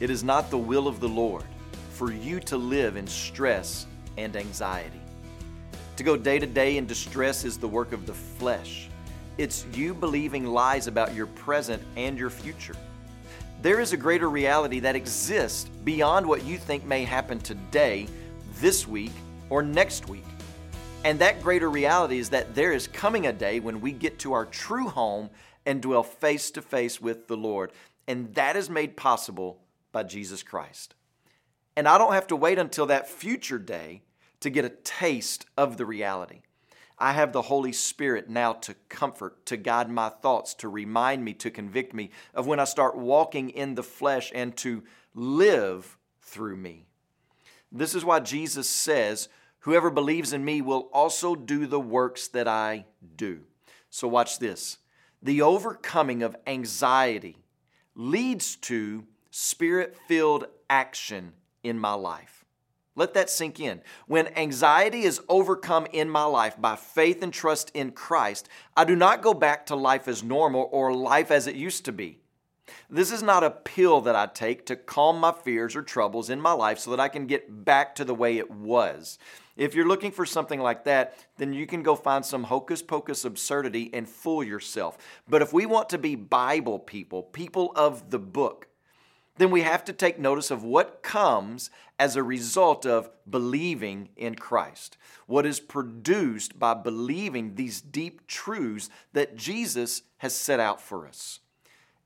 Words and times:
It 0.00 0.10
is 0.10 0.22
not 0.22 0.50
the 0.50 0.58
will 0.58 0.86
of 0.86 1.00
the 1.00 1.08
Lord 1.08 1.44
for 1.90 2.12
you 2.12 2.38
to 2.40 2.56
live 2.56 2.96
in 2.96 3.06
stress 3.06 3.86
and 4.16 4.36
anxiety. 4.36 5.00
To 5.96 6.04
go 6.04 6.16
day 6.16 6.38
to 6.38 6.46
day 6.46 6.76
in 6.76 6.86
distress 6.86 7.44
is 7.44 7.58
the 7.58 7.66
work 7.66 7.92
of 7.92 8.06
the 8.06 8.14
flesh. 8.14 8.88
It's 9.36 9.66
you 9.74 9.94
believing 9.94 10.46
lies 10.46 10.86
about 10.86 11.14
your 11.14 11.26
present 11.26 11.82
and 11.96 12.16
your 12.16 12.30
future. 12.30 12.76
There 13.60 13.80
is 13.80 13.92
a 13.92 13.96
greater 13.96 14.30
reality 14.30 14.78
that 14.78 14.94
exists 14.94 15.68
beyond 15.82 16.24
what 16.24 16.44
you 16.44 16.58
think 16.58 16.84
may 16.84 17.02
happen 17.02 17.40
today, 17.40 18.06
this 18.60 18.86
week, 18.86 19.12
or 19.50 19.64
next 19.64 20.08
week. 20.08 20.24
And 21.04 21.18
that 21.18 21.42
greater 21.42 21.68
reality 21.68 22.18
is 22.18 22.30
that 22.30 22.54
there 22.54 22.72
is 22.72 22.86
coming 22.86 23.26
a 23.26 23.32
day 23.32 23.58
when 23.58 23.80
we 23.80 23.90
get 23.90 24.20
to 24.20 24.32
our 24.32 24.46
true 24.46 24.88
home 24.88 25.30
and 25.66 25.82
dwell 25.82 26.04
face 26.04 26.52
to 26.52 26.62
face 26.62 27.00
with 27.00 27.26
the 27.26 27.36
Lord. 27.36 27.72
And 28.06 28.32
that 28.36 28.54
is 28.54 28.70
made 28.70 28.96
possible 28.96 29.58
by 29.92 30.02
Jesus 30.02 30.42
Christ. 30.42 30.94
And 31.76 31.86
I 31.86 31.98
don't 31.98 32.12
have 32.12 32.26
to 32.28 32.36
wait 32.36 32.58
until 32.58 32.86
that 32.86 33.08
future 33.08 33.58
day 33.58 34.02
to 34.40 34.50
get 34.50 34.64
a 34.64 34.70
taste 34.70 35.46
of 35.56 35.76
the 35.76 35.86
reality. 35.86 36.42
I 36.98 37.12
have 37.12 37.32
the 37.32 37.42
Holy 37.42 37.72
Spirit 37.72 38.28
now 38.28 38.54
to 38.54 38.74
comfort, 38.88 39.46
to 39.46 39.56
guide 39.56 39.88
my 39.88 40.08
thoughts, 40.08 40.54
to 40.54 40.68
remind 40.68 41.24
me, 41.24 41.32
to 41.34 41.50
convict 41.50 41.94
me 41.94 42.10
of 42.34 42.46
when 42.46 42.58
I 42.58 42.64
start 42.64 42.96
walking 42.96 43.50
in 43.50 43.76
the 43.76 43.84
flesh 43.84 44.32
and 44.34 44.56
to 44.58 44.82
live 45.14 45.96
through 46.20 46.56
me. 46.56 46.86
This 47.70 47.94
is 47.94 48.04
why 48.04 48.20
Jesus 48.20 48.68
says, 48.68 49.28
Whoever 49.60 49.90
believes 49.90 50.32
in 50.32 50.44
me 50.44 50.62
will 50.62 50.88
also 50.92 51.34
do 51.34 51.66
the 51.66 51.80
works 51.80 52.28
that 52.28 52.48
I 52.48 52.86
do. 53.16 53.40
So, 53.90 54.08
watch 54.08 54.38
this. 54.38 54.78
The 55.22 55.42
overcoming 55.42 56.22
of 56.22 56.36
anxiety 56.46 57.38
leads 57.94 58.56
to 58.56 59.04
spirit 59.40 59.96
filled 60.08 60.48
action 60.68 61.32
in 61.62 61.78
my 61.78 61.94
life. 61.94 62.44
Let 62.96 63.14
that 63.14 63.30
sink 63.30 63.60
in. 63.60 63.82
When 64.08 64.26
anxiety 64.36 65.02
is 65.02 65.20
overcome 65.28 65.86
in 65.92 66.10
my 66.10 66.24
life 66.24 66.60
by 66.60 66.74
faith 66.74 67.22
and 67.22 67.32
trust 67.32 67.70
in 67.72 67.92
Christ, 67.92 68.48
I 68.76 68.84
do 68.84 68.96
not 68.96 69.22
go 69.22 69.32
back 69.32 69.66
to 69.66 69.76
life 69.76 70.08
as 70.08 70.24
normal 70.24 70.68
or 70.72 70.92
life 70.92 71.30
as 71.30 71.46
it 71.46 71.54
used 71.54 71.84
to 71.84 71.92
be. 71.92 72.18
This 72.90 73.12
is 73.12 73.22
not 73.22 73.44
a 73.44 73.50
pill 73.50 74.00
that 74.00 74.16
I 74.16 74.26
take 74.26 74.66
to 74.66 74.76
calm 74.76 75.20
my 75.20 75.30
fears 75.30 75.76
or 75.76 75.82
troubles 75.82 76.30
in 76.30 76.40
my 76.40 76.52
life 76.52 76.80
so 76.80 76.90
that 76.90 77.00
I 77.00 77.06
can 77.06 77.26
get 77.26 77.64
back 77.64 77.94
to 77.94 78.04
the 78.04 78.16
way 78.16 78.38
it 78.38 78.50
was. 78.50 79.20
If 79.56 79.72
you're 79.72 79.86
looking 79.86 80.10
for 80.10 80.26
something 80.26 80.60
like 80.60 80.82
that, 80.84 81.14
then 81.36 81.52
you 81.52 81.68
can 81.68 81.84
go 81.84 81.94
find 81.94 82.26
some 82.26 82.42
hocus 82.42 82.82
pocus 82.82 83.24
absurdity 83.24 83.90
and 83.94 84.08
fool 84.08 84.42
yourself. 84.42 84.98
But 85.28 85.42
if 85.42 85.52
we 85.52 85.64
want 85.64 85.90
to 85.90 85.98
be 85.98 86.16
Bible 86.16 86.80
people, 86.80 87.22
people 87.22 87.72
of 87.76 88.10
the 88.10 88.18
book, 88.18 88.68
then 89.38 89.50
we 89.50 89.62
have 89.62 89.84
to 89.86 89.92
take 89.92 90.18
notice 90.18 90.50
of 90.50 90.62
what 90.62 91.02
comes 91.02 91.70
as 91.98 92.16
a 92.16 92.22
result 92.22 92.84
of 92.84 93.10
believing 93.28 94.08
in 94.16 94.34
Christ. 94.34 94.96
What 95.26 95.46
is 95.46 95.60
produced 95.60 96.58
by 96.58 96.74
believing 96.74 97.54
these 97.54 97.80
deep 97.80 98.26
truths 98.26 98.90
that 99.12 99.36
Jesus 99.36 100.02
has 100.18 100.34
set 100.34 100.60
out 100.60 100.80
for 100.80 101.06
us. 101.06 101.40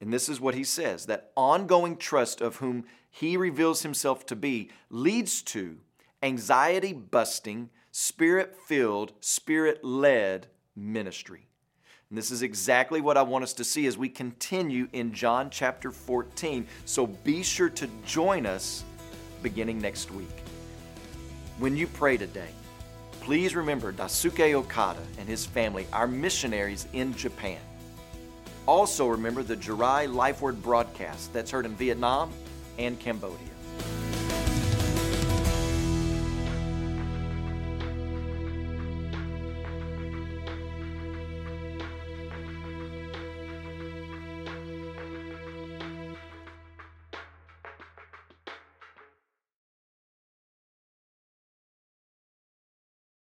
And 0.00 0.12
this 0.12 0.28
is 0.28 0.40
what 0.40 0.54
he 0.54 0.64
says 0.64 1.06
that 1.06 1.30
ongoing 1.36 1.96
trust 1.96 2.40
of 2.40 2.56
whom 2.56 2.84
he 3.10 3.36
reveals 3.36 3.82
himself 3.82 4.26
to 4.26 4.36
be 4.36 4.70
leads 4.90 5.42
to 5.42 5.78
anxiety 6.22 6.92
busting, 6.92 7.70
spirit 7.90 8.56
filled, 8.56 9.12
spirit 9.20 9.84
led 9.84 10.48
ministry. 10.74 11.48
And 12.12 12.18
this 12.18 12.30
is 12.30 12.42
exactly 12.42 13.00
what 13.00 13.16
I 13.16 13.22
want 13.22 13.42
us 13.42 13.54
to 13.54 13.64
see 13.64 13.86
as 13.86 13.96
we 13.96 14.10
continue 14.10 14.86
in 14.92 15.14
John 15.14 15.48
chapter 15.48 15.90
14. 15.90 16.66
So 16.84 17.06
be 17.06 17.42
sure 17.42 17.70
to 17.70 17.88
join 18.04 18.44
us 18.44 18.84
beginning 19.42 19.80
next 19.80 20.10
week. 20.10 20.28
When 21.58 21.74
you 21.74 21.86
pray 21.86 22.18
today, 22.18 22.50
please 23.22 23.56
remember 23.56 23.94
Daisuke 23.94 24.52
Okada 24.52 25.00
and 25.18 25.26
his 25.26 25.46
family, 25.46 25.86
our 25.90 26.06
missionaries 26.06 26.86
in 26.92 27.14
Japan. 27.14 27.60
Also 28.66 29.06
remember 29.06 29.42
the 29.42 29.56
Jarai 29.56 30.12
Life 30.12 30.42
Word 30.42 30.62
broadcast 30.62 31.32
that's 31.32 31.50
heard 31.50 31.64
in 31.64 31.74
Vietnam 31.76 32.30
and 32.76 33.00
Cambodia. 33.00 33.38